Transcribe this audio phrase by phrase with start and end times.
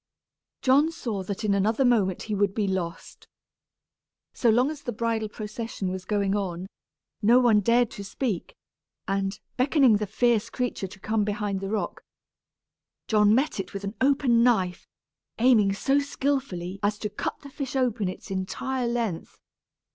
[0.63, 3.27] John saw that in another moment he would be lost.
[4.33, 6.65] So long as the bridal procession was going on,
[7.21, 8.55] no one dared to speak;
[9.07, 12.01] and, beckoning the fierce creature to come behind the rock,
[13.07, 14.87] John met it with an open knife,
[15.37, 19.39] aiming so skilfully as to cut the fish open its entire length.